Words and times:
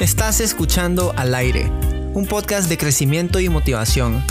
Estás 0.00 0.40
escuchando 0.40 1.12
Al 1.14 1.34
aire, 1.34 1.70
un 2.14 2.24
podcast 2.24 2.70
de 2.70 2.78
crecimiento 2.78 3.38
y 3.38 3.50
motivación. 3.50 4.24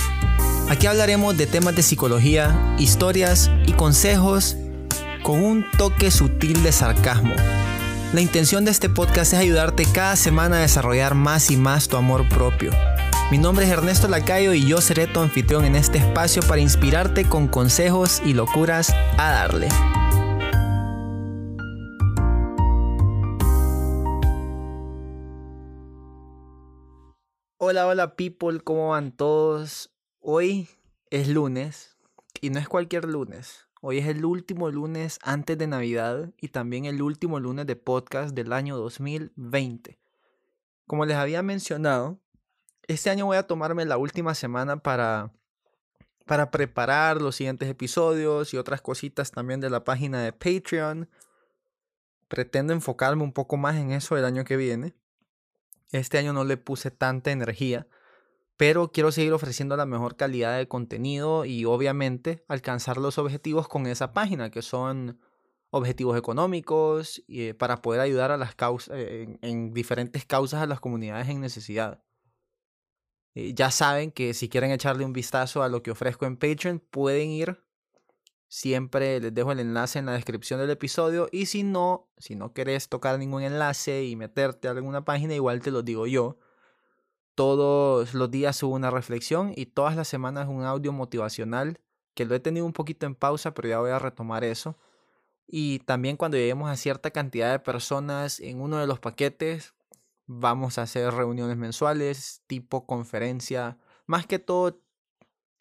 Aquí 0.68 0.88
hablaremos 0.88 1.38
de 1.38 1.46
temas 1.46 1.76
de 1.76 1.84
psicología, 1.84 2.76
historias 2.80 3.52
y 3.68 3.74
consejos 3.74 4.58
con 5.22 5.44
un 5.44 5.64
toque 5.78 6.10
sutil 6.10 6.64
de 6.64 6.72
sarcasmo. 6.72 7.36
La 8.14 8.22
intención 8.22 8.66
de 8.66 8.72
este 8.72 8.90
podcast 8.90 9.34
es 9.34 9.40
ayudarte 9.40 9.86
cada 9.86 10.16
semana 10.16 10.58
a 10.58 10.62
desarrollar 10.62 11.14
más 11.14 11.52
y 11.52 11.56
más 11.56 11.88
tu 11.88 11.98
amor 11.98 12.28
propio. 12.30 12.72
Mi 13.30 13.38
nombre 13.38 13.68
es 13.68 13.72
Ernesto 13.72 14.08
Lacayo 14.08 14.54
y 14.54 14.66
yo 14.66 14.82
seré 14.82 15.06
tu 15.06 15.20
anfitrión 15.20 15.66
en 15.66 15.76
este 15.76 16.00
espacio 16.00 16.42
para 16.42 16.62
inspirarte 16.62 17.26
con 17.26 17.48
consejos 17.48 18.24
y 18.26 18.34
locuras 18.34 18.90
a 19.20 19.30
darle. 19.30 19.70
Hola, 27.72 27.86
hola 27.86 28.16
people, 28.16 28.62
¿cómo 28.62 28.90
van 28.90 29.12
todos? 29.12 29.92
Hoy 30.22 30.68
es 31.12 31.28
lunes 31.28 31.98
y 32.42 32.50
no 32.50 32.58
es 32.58 32.68
cualquier 32.68 33.06
lunes. 33.06 33.68
Hoy 33.80 34.00
es 34.00 34.08
el 34.08 34.26
último 34.26 34.72
lunes 34.72 35.20
antes 35.22 35.56
de 35.56 35.68
Navidad 35.68 36.32
y 36.42 36.48
también 36.48 36.86
el 36.86 37.00
último 37.04 37.40
lunes 37.40 37.68
de 37.68 37.76
podcast 37.76 38.34
del 38.34 38.54
año 38.54 38.76
2020. 38.76 40.00
Como 40.88 41.06
les 41.06 41.16
había 41.16 41.44
mencionado, 41.44 42.20
este 42.88 43.12
año 43.12 43.28
voy 43.28 43.38
a 43.38 43.46
tomarme 43.46 43.86
la 43.86 43.98
última 43.98 44.34
semana 44.34 44.78
para, 44.78 45.32
para 46.26 46.50
preparar 46.50 47.22
los 47.22 47.36
siguientes 47.36 47.70
episodios 47.70 48.52
y 48.52 48.58
otras 48.58 48.82
cositas 48.82 49.30
también 49.30 49.60
de 49.60 49.70
la 49.70 49.84
página 49.84 50.24
de 50.24 50.34
Patreon. 50.34 51.08
Pretendo 52.30 52.74
enfocarme 52.74 53.22
un 53.22 53.32
poco 53.32 53.58
más 53.58 53.76
en 53.76 53.92
eso 53.92 54.18
el 54.18 54.26
año 54.26 54.44
que 54.44 54.58
viene. 54.58 54.96
Este 55.92 56.18
año 56.18 56.34
no 56.34 56.44
le 56.44 56.58
puse 56.58 56.92
tanta 56.92 57.32
energía, 57.32 57.88
pero 58.58 58.92
quiero 58.92 59.12
seguir 59.12 59.34
ofreciendo 59.34 59.76
la 59.78 59.86
mejor 59.86 60.16
calidad 60.16 60.58
de 60.58 60.68
contenido 60.68 61.46
y 61.46 61.66
obviamente 61.66 62.44
alcanzar 62.48 62.98
los 62.98 63.18
objetivos 63.18 63.68
con 63.68 63.88
esa 63.88 64.14
página, 64.14 64.52
que 64.52 64.62
son 64.62 65.20
objetivos 65.72 66.18
económicos 66.18 67.24
eh, 67.28 67.54
para 67.54 67.82
poder 67.82 68.02
ayudar 68.02 68.32
a 68.32 68.38
las 68.38 68.56
causas, 68.56 68.96
eh, 68.98 69.38
en, 69.42 69.74
diferentes 69.74 70.26
causas 70.26 70.62
a 70.62 70.66
las 70.66 70.80
comunidades 70.80 71.30
en 71.30 71.42
necesidad. 71.42 72.04
Eh, 73.36 73.54
ya 73.54 73.72
saben 73.72 74.12
que 74.12 74.34
si 74.34 74.50
quieren 74.50 74.72
echarle 74.72 75.06
un 75.06 75.14
vistazo 75.14 75.64
a 75.64 75.70
lo 75.70 75.84
que 75.84 75.92
ofrezco 75.92 76.26
en 76.26 76.38
Patreon, 76.38 76.80
pueden 76.80 77.30
ir 77.30 77.64
Siempre 78.52 79.20
les 79.20 79.32
dejo 79.32 79.52
el 79.52 79.60
enlace 79.60 80.00
en 80.00 80.08
la 80.08 80.14
descripción 80.14 80.60
del 80.60 80.72
episodio 80.72 81.30
y 81.32 81.46
si 81.46 81.62
no, 81.62 82.10
si 82.18 82.34
no 82.36 82.52
querés 82.52 82.90
tocar 82.90 83.20
ningún 83.20 83.44
enlace 83.44 84.06
y 84.06 84.16
meterte 84.16 84.68
a 84.68 84.72
alguna 84.72 85.06
página, 85.06 85.36
igual 85.36 85.62
te 85.62 85.70
lo 85.70 85.84
digo 85.84 86.08
yo. 86.08 86.40
Todos 87.36 88.16
los 88.16 88.32
días 88.32 88.58
subo 88.58 88.74
una 88.74 88.90
reflexión 88.90 89.54
y 89.56 89.68
todas 89.68 89.96
las 89.96 90.08
semanas 90.08 90.48
un 90.50 90.64
audio 90.64 90.92
motivacional 90.92 91.80
que 92.16 92.26
lo 92.26 92.34
he 92.34 92.40
tenido 92.40 92.66
un 92.66 92.74
poquito 92.74 93.06
en 93.06 93.14
pausa, 93.14 93.54
pero 93.54 93.70
ya 93.70 93.80
voy 93.80 93.92
a 93.92 94.00
retomar 94.00 94.44
eso. 94.44 94.76
Y 95.46 95.80
también 95.80 96.18
cuando 96.18 96.38
lleguemos 96.38 96.72
a 96.72 96.76
cierta 96.76 97.12
cantidad 97.12 97.52
de 97.52 97.60
personas 97.60 98.40
en 98.40 98.62
uno 98.62 98.78
de 98.80 98.88
los 98.88 99.00
paquetes, 99.00 99.76
vamos 100.26 100.80
a 100.80 100.84
hacer 100.84 101.14
reuniones 101.14 101.56
mensuales, 101.56 102.42
tipo 102.48 102.88
conferencia, 102.88 103.78
más 104.08 104.26
que 104.26 104.40
todo 104.40 104.82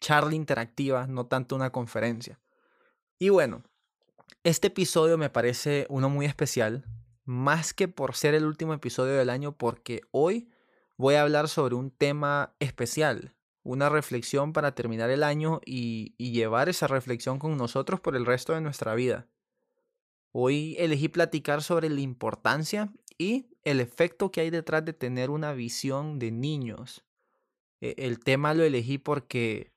charla 0.01 0.33
interactiva, 0.33 1.05
no 1.05 1.27
tanto 1.27 1.55
una 1.55 1.71
conferencia. 1.71 2.39
Y 3.21 3.27
bueno, 3.27 3.63
este 4.45 4.67
episodio 4.67 5.17
me 5.17 5.29
parece 5.29 5.85
uno 5.89 6.09
muy 6.09 6.25
especial, 6.25 6.85
más 7.25 7.73
que 7.73 7.89
por 7.89 8.15
ser 8.15 8.33
el 8.33 8.45
último 8.45 8.73
episodio 8.73 9.17
del 9.17 9.29
año, 9.29 9.57
porque 9.57 9.99
hoy 10.11 10.49
voy 10.95 11.15
a 11.15 11.23
hablar 11.23 11.49
sobre 11.49 11.75
un 11.75 11.91
tema 11.91 12.55
especial, 12.59 13.35
una 13.61 13.89
reflexión 13.89 14.53
para 14.53 14.73
terminar 14.73 15.09
el 15.09 15.23
año 15.23 15.59
y, 15.65 16.15
llevar 16.17 16.69
esa 16.69 16.87
reflexión 16.87 17.39
con 17.39 17.57
nosotros 17.57 17.99
por 17.99 18.15
el 18.15 18.25
resto 18.25 18.53
de 18.53 18.61
nuestra 18.61 18.95
vida. 18.95 19.27
Hoy 20.31 20.77
elegí 20.79 21.09
platicar 21.09 21.61
sobre 21.61 21.89
la 21.89 21.99
importancia 21.99 22.93
y 23.17 23.47
el 23.65 23.81
efecto 23.81 24.31
que 24.31 24.39
hay 24.39 24.49
detrás 24.49 24.85
de 24.85 24.93
tener 24.93 25.29
una 25.29 25.51
visión 25.51 26.19
de 26.19 26.31
niños. 26.31 27.03
E, 27.81 27.95
el 27.97 28.19
tema 28.19 28.53
lo 28.53 28.63
elegí 28.63 28.97
porque 28.97 29.73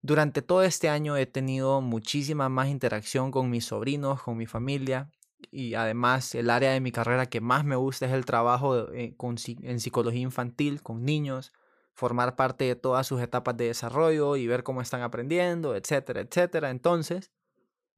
durante 0.00 0.42
todo 0.42 0.62
este 0.62 0.88
año 0.88 1.16
he 1.16 1.26
tenido 1.26 1.80
muchísima 1.80 2.48
más 2.48 2.68
interacción 2.68 3.30
con 3.30 3.50
mis 3.50 3.66
sobrinos, 3.66 4.22
con 4.22 4.36
mi 4.36 4.46
familia 4.46 5.10
y 5.50 5.74
además 5.74 6.34
el 6.34 6.50
área 6.50 6.72
de 6.72 6.80
mi 6.80 6.92
carrera 6.92 7.26
que 7.26 7.40
más 7.40 7.64
me 7.64 7.76
gusta 7.76 8.06
es 8.06 8.12
el 8.12 8.24
trabajo 8.24 8.92
eh, 8.92 9.16
en 9.62 9.80
psicología 9.80 10.20
infantil 10.20 10.82
con 10.82 11.04
niños, 11.04 11.52
formar 11.94 12.36
parte 12.36 12.64
de 12.64 12.76
todas 12.76 13.06
sus 13.06 13.20
etapas 13.20 13.56
de 13.56 13.66
desarrollo 13.66 14.36
y 14.36 14.46
ver 14.46 14.62
cómo 14.62 14.82
están 14.82 15.02
aprendiendo, 15.02 15.74
etcétera, 15.74 16.20
etcétera. 16.20 16.70
Entonces, 16.70 17.32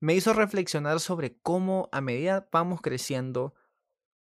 me 0.01 0.15
hizo 0.15 0.33
reflexionar 0.33 1.01
sobre 1.01 1.39
cómo 1.43 1.91
a 1.93 2.01
medida 2.01 2.49
vamos 2.51 2.81
creciendo, 2.81 3.55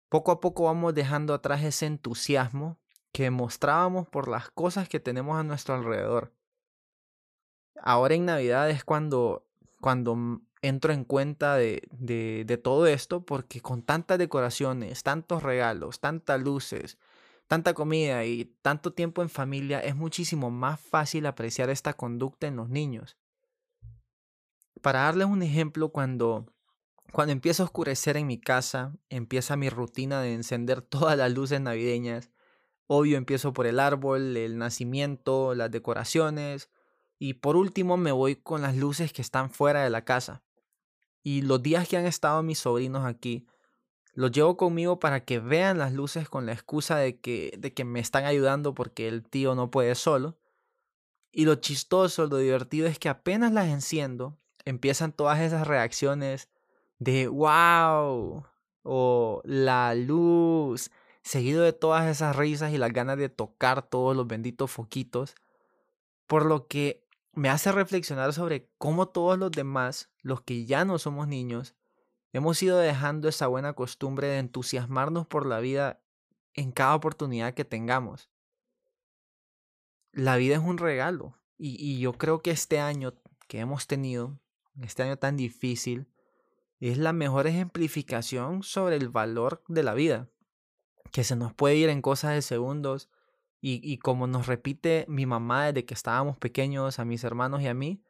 poco 0.09 0.31
a 0.31 0.41
poco 0.41 0.63
vamos 0.63 0.93
dejando 0.93 1.33
atrás 1.33 1.63
ese 1.63 1.85
entusiasmo 1.85 2.77
que 3.13 3.29
mostrábamos 3.31 4.07
por 4.07 4.27
las 4.27 4.49
cosas 4.49 4.89
que 4.89 4.99
tenemos 4.99 5.39
a 5.39 5.43
nuestro 5.43 5.75
alrededor 5.75 6.33
ahora 7.81 8.15
en 8.15 8.25
Navidad 8.25 8.69
es 8.69 8.83
cuando, 8.83 9.45
cuando 9.81 10.41
entro 10.61 10.93
en 10.93 11.05
cuenta 11.05 11.55
de, 11.55 11.87
de, 11.91 12.57
todo 12.57 12.87
esto, 12.87 13.25
porque 13.25 13.61
con 13.61 13.83
tantas 13.83 14.17
decoraciones, 14.17 15.03
tantos 15.03 15.43
regalos, 15.43 15.99
tantas 15.99 16.41
luces, 16.41 16.97
tanta 17.47 17.73
comida 17.73 18.25
y 18.25 18.45
tanto 18.61 18.93
tiempo 18.93 19.21
en 19.21 19.29
familia, 19.29 19.79
es 19.79 19.95
muchísimo 19.95 20.51
más 20.51 20.79
fácil 20.79 21.25
apreciar 21.25 21.69
esta 21.69 21.93
conducta 21.93 22.47
en 22.47 22.57
los 22.57 22.69
niños. 22.69 23.17
Para 24.81 25.01
darles 25.01 25.27
un 25.27 25.41
ejemplo, 25.41 25.89
cuando, 25.89 26.45
cuando 27.11 27.31
empieza 27.31 27.63
a 27.63 27.65
oscurecer 27.65 28.17
en 28.17 28.27
mi 28.27 28.39
casa, 28.39 28.93
empieza 29.09 29.57
mi 29.57 29.69
rutina 29.69 30.21
de 30.21 30.33
encender 30.33 30.81
todas 30.83 31.17
las 31.17 31.31
luces 31.31 31.61
navideñas. 31.61 32.29
Obvio, 32.87 33.17
empiezo 33.17 33.53
por 33.53 33.67
el 33.67 33.79
árbol, 33.79 34.35
el 34.35 34.57
nacimiento, 34.57 35.53
las 35.53 35.69
decoraciones, 35.69 36.69
y 37.19 37.35
por 37.35 37.57
último 37.57 37.97
me 37.97 38.13
voy 38.13 38.37
con 38.37 38.61
las 38.61 38.77
luces 38.77 39.11
que 39.11 39.21
están 39.21 39.51
fuera 39.51 39.83
de 39.83 39.89
la 39.89 40.05
casa. 40.05 40.41
Y 41.21 41.41
los 41.41 41.61
días 41.61 41.87
que 41.87 41.97
han 41.97 42.05
estado 42.05 42.41
mis 42.41 42.59
sobrinos 42.59 43.05
aquí, 43.05 43.45
los 44.13 44.31
llevo 44.31 44.55
conmigo 44.55 44.99
para 44.99 45.25
que 45.25 45.39
vean 45.39 45.77
las 45.77 45.93
luces 45.93 46.29
con 46.29 46.45
la 46.45 46.53
excusa 46.53 46.95
de 46.97 47.19
que, 47.19 47.53
de 47.59 47.73
que 47.73 47.83
me 47.83 47.99
están 47.99 48.23
ayudando 48.23 48.73
porque 48.73 49.09
el 49.09 49.23
tío 49.23 49.53
no 49.53 49.69
puede 49.69 49.95
solo. 49.95 50.37
Y 51.31 51.43
lo 51.43 51.55
chistoso, 51.55 52.25
lo 52.25 52.37
divertido 52.37 52.87
es 52.87 52.97
que 52.97 53.09
apenas 53.09 53.51
las 53.51 53.67
enciendo, 53.67 54.37
empiezan 54.65 55.11
todas 55.11 55.39
esas 55.39 55.67
reacciones 55.67 56.49
de 56.99 57.27
wow 57.27 58.45
o 58.83 59.41
la 59.43 59.93
luz, 59.93 60.89
seguido 61.21 61.63
de 61.63 61.73
todas 61.73 62.07
esas 62.07 62.35
risas 62.35 62.73
y 62.73 62.77
las 62.77 62.93
ganas 62.93 63.17
de 63.17 63.29
tocar 63.29 63.81
todos 63.83 64.15
los 64.15 64.25
benditos 64.25 64.71
foquitos. 64.71 65.35
Por 66.27 66.45
lo 66.45 66.67
que 66.67 67.08
me 67.39 67.49
hace 67.49 67.71
reflexionar 67.71 68.33
sobre 68.33 68.69
cómo 68.77 69.07
todos 69.07 69.39
los 69.39 69.49
demás, 69.49 70.09
los 70.21 70.41
que 70.41 70.65
ya 70.65 70.83
no 70.83 70.99
somos 70.99 71.25
niños, 71.29 71.73
hemos 72.33 72.61
ido 72.61 72.77
dejando 72.77 73.29
esa 73.29 73.47
buena 73.47 73.71
costumbre 73.71 74.27
de 74.27 74.39
entusiasmarnos 74.39 75.25
por 75.25 75.45
la 75.45 75.61
vida 75.61 76.01
en 76.53 76.73
cada 76.73 76.95
oportunidad 76.95 77.53
que 77.53 77.63
tengamos. 77.63 78.29
La 80.11 80.35
vida 80.35 80.55
es 80.55 80.61
un 80.61 80.77
regalo 80.77 81.37
y, 81.57 81.99
yo 81.99 82.11
creo 82.11 82.41
que 82.41 82.51
este 82.51 82.81
año 82.81 83.13
que 83.47 83.59
hemos 83.59 83.87
tenido, 83.87 84.37
este 84.81 85.03
año 85.03 85.15
tan 85.15 85.37
difícil, 85.37 86.07
es 86.81 86.97
la 86.97 87.13
mejor 87.13 87.47
ejemplificación 87.47 88.63
sobre 88.63 88.97
el 88.97 89.07
valor 89.07 89.63
de 89.69 89.83
la 89.83 89.93
vida, 89.93 90.27
que 91.13 91.23
se 91.23 91.37
nos 91.37 91.53
puede 91.53 91.77
ir 91.77 91.87
en 91.87 92.01
cosas 92.01 92.33
de 92.33 92.41
segundos, 92.41 93.09
y, 93.61 93.97
como 93.97 94.25
nos 94.25 94.47
repite 94.47 95.05
mi 95.09 95.25
mamá 95.25 95.65
desde 95.65 95.85
que 95.85 95.93
estábamos 95.93 96.37
pequeños, 96.37 96.99
a 96.99 97.05
mis 97.05 97.23
hermanos 97.23 97.61
y 97.61 97.67
a 97.67 97.73
mí, 97.73 98.01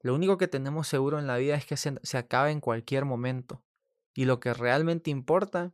lo 0.00 0.14
único 0.14 0.36
que 0.36 0.48
tenemos 0.48 0.88
seguro 0.88 1.18
en 1.18 1.26
la 1.26 1.36
vida 1.36 1.54
es 1.54 1.64
que 1.64 1.76
se, 1.76 1.94
se 2.02 2.18
acaba 2.18 2.50
en 2.50 2.60
cualquier 2.60 3.04
momento. 3.04 3.62
Y 4.14 4.24
lo 4.24 4.40
que 4.40 4.52
realmente 4.52 5.10
importa 5.10 5.72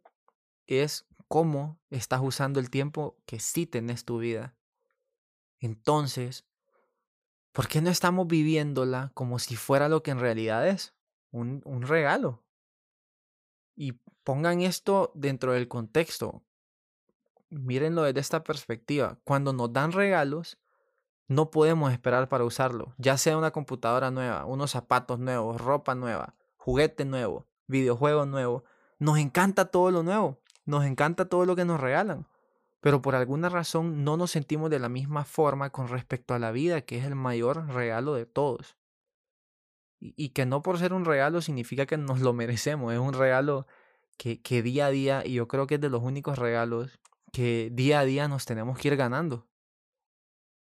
es 0.67 1.07
cómo 1.29 1.81
estás 1.89 2.21
usando 2.23 2.61
el 2.61 2.69
tiempo 2.69 3.17
que 3.25 3.41
sí 3.41 3.67
tenés 3.67 4.05
tu 4.05 4.19
vida. 4.19 4.55
Entonces, 5.61 6.45
¿por 7.53 7.69
qué 7.69 7.81
no 7.81 7.89
estamos 7.89 8.27
viviéndola 8.27 9.13
como 9.15 9.39
si 9.39 9.57
fuera 9.57 9.89
lo 9.89 10.03
que 10.03 10.11
en 10.11 10.21
realidad 10.21 10.69
es? 10.69 10.95
Un, 11.31 11.63
un 11.65 11.83
regalo. 11.83 12.45
Y 13.75 13.93
pongan 14.25 14.61
esto 14.61 15.13
dentro 15.15 15.53
del 15.53 15.69
contexto 15.69 16.43
mírenlo 17.51 18.03
desde 18.03 18.21
esta 18.21 18.45
perspectiva. 18.45 19.19
Cuando 19.25 19.53
nos 19.53 19.73
dan 19.73 19.93
regalos, 19.93 20.59
no 21.29 21.51
podemos 21.51 21.93
esperar 21.93 22.29
para 22.29 22.45
usarlo. 22.45 22.95
Ya 22.99 23.17
sea 23.17 23.37
una 23.37 23.51
computadora 23.51 24.11
nueva, 24.11 24.45
unos 24.45 24.71
zapatos 24.71 25.19
nuevos, 25.19 25.61
ropa 25.61 25.95
nueva, 25.95 26.35
juguete 26.57 27.05
nuevo, 27.05 27.47
videojuego 27.67 28.27
nuevo. 28.27 28.65
Nos 28.99 29.19
encanta 29.19 29.67
todo 29.67 29.91
lo 29.91 30.03
nuevo. 30.03 30.41
Nos 30.65 30.85
encanta 30.85 31.29
todo 31.29 31.45
lo 31.47 31.57
que 31.57 31.65
nos 31.65 31.81
regalan. 31.81 32.27
pero 32.81 33.03
por 33.03 33.17
alguna 33.17 33.49
razón 33.49 34.05
no 34.05 34.17
nos 34.17 34.31
sentimos 34.31 34.71
de 34.71 34.79
la 34.79 34.89
misma 34.89 35.25
forma 35.25 35.71
con 35.71 35.89
respecto 35.89 36.35
a 36.35 36.39
la 36.39 36.53
vida, 36.53 36.83
que 36.83 36.99
es 36.99 37.05
el 37.05 37.17
mayor 37.17 37.67
regalo 37.69 38.15
de 38.15 38.27
todos. 38.27 38.77
Y, 39.99 40.29
que 40.31 40.47
no 40.47 40.63
por 40.63 40.79
ser 40.79 40.93
un 40.93 41.05
regalo 41.05 41.41
significa 41.41 41.87
que 41.87 41.97
nos 41.97 42.21
lo 42.21 42.33
merecemos, 42.33 42.93
es 42.93 43.01
un 43.01 43.15
regalo 43.15 43.67
que, 44.19 44.41
que 44.41 44.63
día 44.63 44.87
a 44.87 44.91
día, 44.91 45.23
y 45.27 45.35
yo 45.35 45.49
creo 45.49 45.67
que 45.67 45.77
es 45.77 45.81
de 45.81 45.89
los 45.89 46.03
únicos 46.03 46.39
regalos 46.39 47.01
que 47.37 47.69
día 47.71 48.01
a 48.01 48.05
día 48.07 48.29
nos 48.29 48.47
tenemos 48.47 48.79
que 48.79 48.89
ir 48.89 48.97
ganando. 48.97 49.47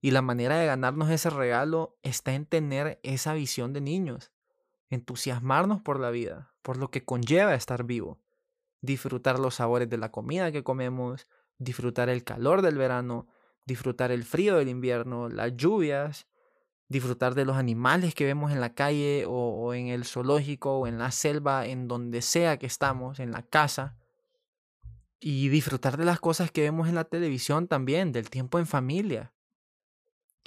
Y 0.02 0.10
la 0.10 0.20
manera 0.20 0.58
de 0.58 0.66
ganarnos 0.66 1.08
ese 1.08 1.30
regalo 1.30 1.96
está 2.02 2.34
en 2.34 2.44
tener 2.44 3.00
esa 3.02 3.32
visión 3.32 3.72
de 3.72 3.80
niños, 3.80 4.30
entusiasmarnos 4.90 5.80
por 5.80 5.98
la 5.98 6.10
vida, 6.10 6.52
por 6.60 6.76
lo 6.76 6.90
que 6.90 7.02
conlleva 7.02 7.54
estar 7.54 7.84
vivo, 7.84 8.20
disfrutar 8.82 9.38
los 9.38 9.54
sabores 9.54 9.88
de 9.88 9.96
la 9.96 10.12
comida 10.12 10.52
que 10.52 10.64
comemos, 10.64 11.26
disfrutar 11.56 12.10
el 12.10 12.24
calor 12.24 12.60
del 12.60 12.76
verano, 12.76 13.26
disfrutar 13.64 14.10
el 14.10 14.24
frío 14.24 14.56
del 14.56 14.68
invierno, 14.68 15.30
las 15.30 15.56
lluvias, 15.56 16.26
disfrutar 16.88 17.34
de 17.34 17.46
los 17.46 17.56
animales 17.56 18.14
que 18.14 18.26
vemos 18.26 18.52
en 18.52 18.60
la 18.60 18.74
calle 18.74 19.24
o, 19.26 19.72
en 19.72 19.86
el 19.86 20.04
zoológico 20.04 20.80
o 20.80 20.86
en 20.86 20.98
la 20.98 21.10
selva, 21.10 21.64
en 21.64 21.88
donde 21.88 22.20
sea 22.20 22.58
que 22.58 22.66
estamos, 22.66 23.18
en 23.18 23.30
la 23.30 23.40
casa. 23.40 23.96
Y 25.28 25.48
disfrutar 25.48 25.96
de 25.96 26.04
las 26.04 26.20
cosas 26.20 26.52
que 26.52 26.60
vemos 26.60 26.88
en 26.88 26.94
la 26.94 27.02
televisión 27.02 27.66
también, 27.66 28.12
del 28.12 28.30
tiempo 28.30 28.60
en 28.60 28.66
familia. 28.68 29.34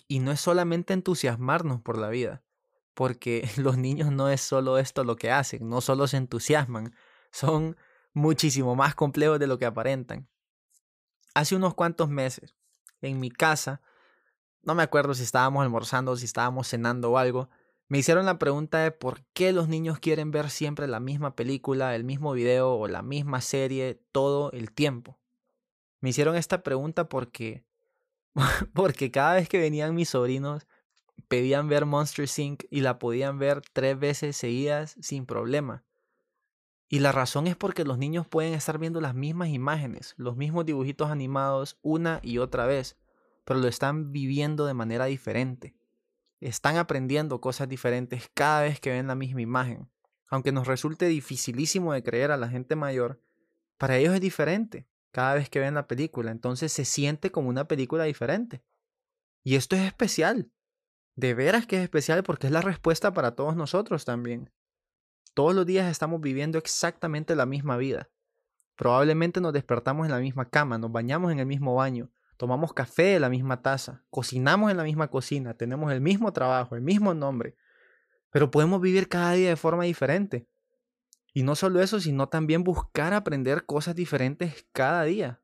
Y 0.08 0.20
no 0.20 0.32
es 0.32 0.40
solamente 0.40 0.94
entusiasmarnos 0.94 1.82
por 1.82 1.98
la 1.98 2.08
vida, 2.08 2.46
porque 2.94 3.44
los 3.58 3.78
niños 3.78 4.10
no 4.14 4.30
es 4.30 4.40
solo 4.40 4.78
esto 4.78 5.04
lo 5.04 5.18
que 5.18 5.32
hacen, 5.32 5.68
no 5.68 5.82
solo 5.82 6.08
se 6.08 6.16
entusiasman, 6.16 6.96
son 7.30 7.76
muchísimo 8.14 8.74
más 8.74 8.96
complejos 8.96 9.38
de 9.38 9.48
lo 9.48 9.58
que 9.58 9.66
aparentan. 9.66 10.30
Hace 11.34 11.58
unos 11.58 11.74
cuantos 11.74 12.08
meses, 12.08 12.56
en 13.02 13.20
mi 13.20 13.32
casa, 13.32 13.82
no 14.62 14.76
me 14.76 14.84
acuerdo 14.84 15.14
si 15.14 15.24
estábamos 15.24 15.62
almorzando, 15.62 16.16
si 16.16 16.24
estábamos 16.24 16.70
cenando 16.70 17.12
o 17.12 17.18
algo, 17.18 17.50
me 17.90 17.98
hicieron 17.98 18.26
la 18.26 18.40
pregunta 18.40 18.80
de 18.80 18.92
por 18.92 19.24
qué 19.34 19.52
los 19.52 19.68
niños 19.68 20.00
quieren 20.00 20.32
ver 20.32 20.52
siempre 20.52 20.88
la 20.88 21.00
misma 21.00 21.36
película, 21.36 21.96
el 21.96 22.04
mismo 22.04 22.34
video 22.34 22.76
o 22.76 22.88
la 22.88 23.02
misma 23.02 23.42
serie 23.42 24.02
todo 24.12 24.52
el 24.52 24.72
tiempo. 24.72 25.20
Me 26.00 26.10
hicieron 26.10 26.36
esta 26.36 26.64
pregunta 26.64 27.10
porque 27.10 27.66
porque 28.74 29.12
cada 29.12 29.34
vez 29.34 29.50
que 29.50 29.60
venían 29.60 29.96
mis 29.96 30.10
sobrinos 30.10 30.68
pedían 31.28 31.68
ver 31.68 31.86
Monster 31.86 32.30
Inc 32.38 32.64
y 32.70 32.82
la 32.82 33.00
podían 33.00 33.40
ver 33.40 33.62
tres 33.74 34.00
veces 34.00 34.38
seguidas 34.38 34.96
sin 35.02 35.26
problema. 35.26 35.84
Y 36.88 37.00
la 37.00 37.12
razón 37.12 37.48
es 37.48 37.56
porque 37.56 37.86
los 37.86 37.98
niños 37.98 38.28
pueden 38.28 38.54
estar 38.54 38.78
viendo 38.78 39.02
las 39.02 39.14
mismas 39.14 39.50
imágenes, 39.50 40.14
los 40.18 40.38
mismos 40.38 40.66
dibujitos 40.66 41.10
animados 41.10 41.78
una 41.82 42.20
y 42.24 42.40
otra 42.40 42.66
vez, 42.66 42.98
pero 43.46 43.60
lo 43.60 43.68
están 43.68 44.12
viviendo 44.12 44.66
de 44.66 44.74
manera 44.74 45.06
diferente. 45.06 45.76
Están 46.40 46.78
aprendiendo 46.78 47.42
cosas 47.42 47.68
diferentes 47.68 48.30
cada 48.34 48.62
vez 48.62 48.80
que 48.80 48.92
ven 48.92 49.08
la 49.08 49.16
misma 49.16 49.42
imagen. 49.42 49.90
Aunque 50.28 50.52
nos 50.52 50.68
resulte 50.68 51.08
dificilísimo 51.08 51.94
de 51.94 52.04
creer 52.04 52.32
a 52.32 52.38
la 52.38 52.50
gente 52.50 52.76
mayor, 52.76 53.22
para 53.78 53.98
ellos 53.98 54.14
es 54.14 54.22
diferente 54.22 54.88
cada 55.12 55.34
vez 55.34 55.50
que 55.50 55.60
ven 55.60 55.74
la 55.74 55.88
película. 55.88 56.32
Entonces 56.32 56.72
se 56.72 56.86
siente 56.86 57.32
como 57.32 57.50
una 57.50 57.68
película 57.68 58.04
diferente. 58.04 58.64
Y 59.44 59.56
esto 59.56 59.76
es 59.76 59.82
especial. 59.82 60.52
De 61.16 61.34
veras 61.34 61.66
que 61.66 61.78
es 61.78 61.84
especial 61.84 62.24
porque 62.24 62.48
es 62.48 62.54
la 62.54 62.62
respuesta 62.62 63.14
para 63.14 63.36
todos 63.36 63.56
nosotros 63.56 64.06
también. 64.06 64.52
Todos 65.34 65.54
los 65.54 65.66
días 65.66 65.90
estamos 65.90 66.22
viviendo 66.22 66.58
exactamente 66.58 67.36
la 67.36 67.46
misma 67.46 67.78
vida. 67.78 68.10
Probablemente 68.76 69.42
nos 69.42 69.52
despertamos 69.52 70.06
en 70.06 70.12
la 70.12 70.20
misma 70.20 70.50
cama, 70.50 70.78
nos 70.78 70.92
bañamos 70.92 71.32
en 71.32 71.40
el 71.40 71.46
mismo 71.46 71.76
baño, 71.76 72.10
tomamos 72.40 72.72
café 72.72 73.04
de 73.04 73.20
la 73.20 73.28
misma 73.28 73.62
taza, 73.62 74.02
cocinamos 74.10 74.72
en 74.72 74.78
la 74.78 74.84
misma 74.84 75.10
cocina, 75.10 75.56
tenemos 75.56 75.92
el 75.92 76.00
mismo 76.00 76.32
trabajo, 76.32 76.78
el 76.78 76.82
mismo 76.82 77.14
nombre, 77.14 77.58
pero 78.30 78.50
podemos 78.50 78.80
vivir 78.80 79.10
cada 79.10 79.34
día 79.34 79.50
de 79.50 79.58
forma 79.58 79.84
diferente. 79.84 80.48
Y 81.34 81.44
no 81.44 81.56
solo 81.56 81.82
eso, 81.82 82.00
sino 82.00 82.30
también 82.30 82.64
buscar 82.64 83.14
aprender 83.14 83.66
cosas 83.66 83.94
diferentes 83.94 84.66
cada 84.72 85.04
día. 85.04 85.42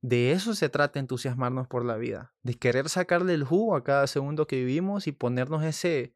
De 0.00 0.32
eso 0.32 0.54
se 0.54 0.70
trata 0.70 0.98
entusiasmarnos 0.98 1.68
por 1.68 1.84
la 1.84 1.98
vida, 1.98 2.32
de 2.42 2.54
querer 2.54 2.88
sacarle 2.88 3.34
el 3.34 3.44
jugo 3.44 3.76
a 3.76 3.84
cada 3.84 4.06
segundo 4.06 4.46
que 4.46 4.56
vivimos 4.56 5.06
y 5.06 5.12
ponernos 5.12 5.62
ese 5.62 6.14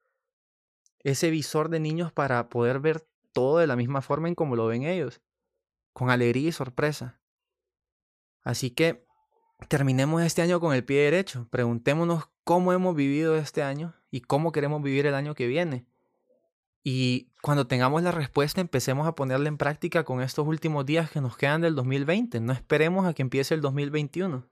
ese 1.00 1.30
visor 1.30 1.68
de 1.68 1.80
niños 1.80 2.12
para 2.12 2.48
poder 2.48 2.80
ver 2.80 3.06
todo 3.32 3.58
de 3.58 3.66
la 3.66 3.76
misma 3.76 4.00
forma 4.00 4.28
en 4.28 4.34
como 4.34 4.56
lo 4.56 4.66
ven 4.66 4.84
ellos, 4.84 5.20
con 5.92 6.08
alegría 6.08 6.48
y 6.48 6.52
sorpresa. 6.52 7.20
Así 8.42 8.70
que 8.70 9.05
terminemos 9.68 10.22
este 10.22 10.42
año 10.42 10.60
con 10.60 10.74
el 10.74 10.84
pie 10.84 11.02
derecho, 11.02 11.48
preguntémonos 11.50 12.28
cómo 12.44 12.72
hemos 12.72 12.94
vivido 12.94 13.36
este 13.36 13.62
año 13.62 13.94
y 14.10 14.20
cómo 14.20 14.52
queremos 14.52 14.82
vivir 14.82 15.06
el 15.06 15.14
año 15.14 15.34
que 15.34 15.46
viene. 15.46 15.86
Y 16.82 17.32
cuando 17.42 17.66
tengamos 17.66 18.02
la 18.02 18.12
respuesta 18.12 18.60
empecemos 18.60 19.08
a 19.08 19.14
ponerla 19.16 19.48
en 19.48 19.58
práctica 19.58 20.04
con 20.04 20.22
estos 20.22 20.46
últimos 20.46 20.86
días 20.86 21.10
que 21.10 21.20
nos 21.20 21.36
quedan 21.36 21.60
del 21.60 21.74
2020, 21.74 22.40
no 22.40 22.52
esperemos 22.52 23.06
a 23.06 23.14
que 23.14 23.22
empiece 23.22 23.54
el 23.54 23.60
2021. 23.60 24.46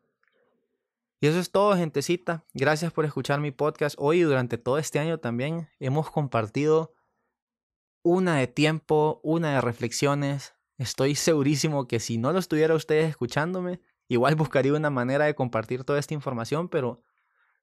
Y 1.21 1.27
eso 1.27 1.39
es 1.39 1.51
todo, 1.51 1.77
gentecita. 1.77 2.45
Gracias 2.53 2.93
por 2.93 3.05
escuchar 3.05 3.41
mi 3.41 3.51
podcast. 3.51 3.95
Hoy 3.99 4.19
y 4.19 4.23
durante 4.23 4.59
todo 4.59 4.79
este 4.79 4.99
año 4.99 5.19
también 5.19 5.71
hemos 5.79 6.11
compartido 6.11 6.93
una 8.03 8.37
de 8.37 8.47
tiempo, 8.47 9.21
una 9.23 9.55
de 9.55 9.61
reflexiones. 9.61 10.55
Estoy 10.77 11.15
segurísimo 11.15 11.87
que 11.87 12.01
si 12.01 12.19
no 12.19 12.33
lo 12.33 12.39
estuviera 12.39 12.75
ustedes 12.75 13.09
escuchándome, 13.09 13.81
igual 14.09 14.35
buscaría 14.35 14.73
una 14.75 14.91
manera 14.91 15.25
de 15.25 15.35
compartir 15.35 15.85
toda 15.85 15.99
esta 15.99 16.15
información, 16.15 16.69
pero 16.69 17.03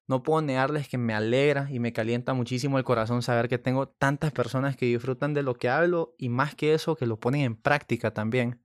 no 0.08 0.24
puedo 0.24 0.42
negarles 0.42 0.90
que 0.90 0.98
me 0.98 1.14
alegra 1.14 1.68
y 1.70 1.80
me 1.80 1.94
calienta 1.94 2.34
muchísimo 2.34 2.78
el 2.78 2.84
corazón 2.84 3.22
saber 3.22 3.48
que 3.48 3.58
tengo 3.58 3.88
tantas 3.88 4.32
personas 4.32 4.76
que 4.76 4.86
disfrutan 4.86 5.34
de 5.34 5.44
lo 5.44 5.56
que 5.56 5.70
hablo 5.70 6.16
y 6.18 6.30
más 6.30 6.56
que 6.56 6.74
eso, 6.74 6.96
que 6.96 7.06
lo 7.06 7.20
ponen 7.20 7.42
en 7.42 7.56
práctica 7.56 8.14
también. 8.14 8.62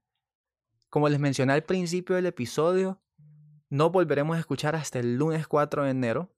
Como 0.89 1.09
les 1.09 1.19
mencioné 1.19 1.53
al 1.53 1.63
principio 1.63 2.15
del 2.15 2.25
episodio, 2.25 3.01
no 3.69 3.89
volveremos 3.89 4.37
a 4.37 4.39
escuchar 4.39 4.75
hasta 4.75 4.99
el 4.99 5.17
lunes 5.17 5.47
4 5.47 5.83
de 5.83 5.91
enero, 5.91 6.33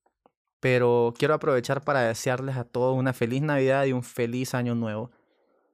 pero 0.60 1.14
quiero 1.18 1.34
aprovechar 1.34 1.84
para 1.84 2.02
desearles 2.02 2.58
a 2.58 2.66
todos 2.66 2.98
una 2.98 3.14
feliz 3.14 3.42
Navidad 3.42 3.86
y 3.86 3.94
un 3.94 4.04
feliz 4.04 4.54
año 4.54 4.76
nuevo. 4.76 5.12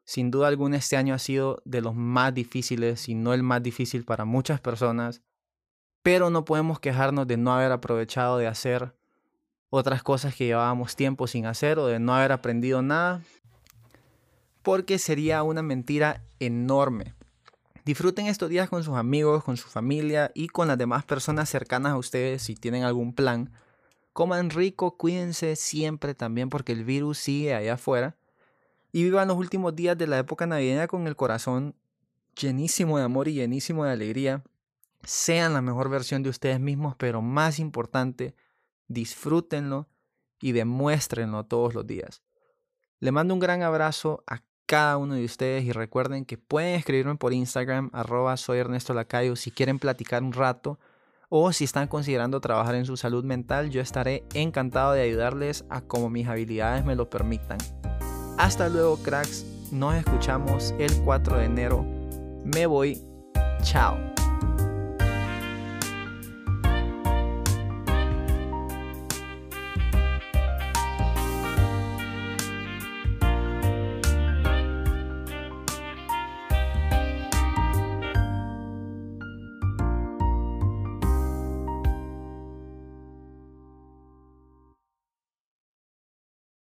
Sin 0.04 0.30
duda 0.30 0.48
alguna 0.48 0.78
este 0.78 0.98
año 0.98 1.14
ha 1.14 1.20
sido 1.20 1.62
de 1.66 1.82
los 1.82 1.96
más 1.96 2.34
difíciles, 2.34 3.02
si 3.02 3.16
no 3.16 3.34
el 3.34 3.42
más 3.42 3.64
difícil 3.64 4.06
para 4.06 4.26
muchas 4.26 4.62
personas, 4.62 5.24
pero 6.06 6.30
no 6.30 6.46
podemos 6.46 6.80
quejarnos 6.80 7.26
de 7.26 7.36
no 7.36 7.52
haber 7.52 7.72
aprovechado 7.72 8.38
de 8.38 8.46
hacer 8.46 8.94
otras 9.72 10.04
cosas 10.04 10.36
que 10.36 10.46
llevábamos 10.46 10.96
tiempo 10.96 11.26
sin 11.26 11.48
hacer 11.48 11.80
o 11.80 11.88
de 11.88 11.98
no 11.98 12.14
haber 12.14 12.32
aprendido 12.32 12.84
nada, 12.84 13.24
porque 14.62 15.00
sería 15.00 15.42
una 15.42 15.64
mentira 15.64 16.22
enorme 16.40 17.16
Disfruten 17.86 18.28
estos 18.28 18.50
días 18.50 18.70
con 18.70 18.84
sus 18.84 18.96
amigos, 18.96 19.44
con 19.44 19.58
su 19.58 19.68
familia 19.68 20.32
y 20.36 20.48
con 20.48 20.68
las 20.68 20.78
demás 20.78 21.04
personas 21.06 21.50
cercanas 21.50 21.94
a 21.94 21.98
ustedes 21.98 22.44
si 22.44 22.56
tienen 22.56 22.84
algún 22.84 23.14
plan. 23.14 23.52
Coman 24.14 24.52
rico, 24.52 24.98
cuídense 24.98 25.56
siempre 25.56 26.14
también 26.14 26.50
porque 26.50 26.72
el 26.72 26.84
virus 26.84 27.18
sigue 27.18 27.56
allá 27.56 27.74
afuera. 27.74 28.16
Y 28.92 29.04
vivan 29.04 29.28
los 29.28 29.38
últimos 29.38 29.76
días 29.76 29.98
de 29.98 30.06
la 30.06 30.20
época 30.20 30.46
navideña 30.46 30.88
con 30.88 31.08
el 31.08 31.16
corazón 31.16 31.76
llenísimo 32.36 33.00
de 33.00 33.04
amor 33.04 33.28
y 33.28 33.34
llenísimo 33.34 33.86
de 33.86 33.92
alegría. 33.92 34.44
Sean 35.06 35.54
la 35.54 35.62
mejor 35.62 35.90
versión 35.90 36.24
de 36.24 36.30
ustedes 36.30 36.60
mismos, 36.60 36.96
pero 36.98 37.22
más 37.22 37.60
importante, 37.60 38.36
disfrútenlo 38.88 39.88
y 40.40 40.52
demuéstrenlo 40.52 41.46
todos 41.46 41.74
los 41.74 41.86
días. 41.86 42.22
Le 43.00 43.12
mando 43.12 43.34
un 43.34 43.40
gran 43.40 43.62
abrazo 43.62 44.24
a 44.28 44.42
cada 44.66 44.98
uno 44.98 45.14
de 45.14 45.26
ustedes 45.26 45.64
y 45.64 45.72
recuerden 45.72 46.26
que 46.26 46.38
pueden 46.38 46.76
escribirme 46.76 47.16
por 47.16 47.34
Instagram 47.34 47.92
arroba 47.94 48.36
soy 48.36 48.58
Ernesto 48.58 48.94
Lacayo 48.94 49.36
si 49.36 49.52
quieren 49.52 49.78
platicar 49.78 50.24
un 50.24 50.34
rato 50.34 50.80
o 51.30 51.52
si 51.54 51.66
están 51.66 51.88
considerando 51.88 52.42
trabajar 52.42 52.74
en 52.76 52.86
su 52.86 52.98
salud 52.98 53.24
mental 53.24 53.70
yo 53.70 53.82
estaré 53.82 54.24
encantado 54.34 54.94
de 54.94 55.02
ayudarles 55.02 55.66
a 55.70 55.82
como 55.82 56.10
mis 56.10 56.28
habilidades 56.28 56.84
me 56.84 56.96
lo 56.96 57.10
permitan. 57.10 57.60
Hasta 58.38 58.70
luego 58.70 58.98
cracks, 58.98 59.46
nos 59.72 59.96
escuchamos 59.96 60.74
el 60.80 60.92
4 61.04 61.38
de 61.38 61.46
enero. 61.46 61.86
Me 62.44 62.66
voy, 62.66 63.02
chao. 63.62 64.15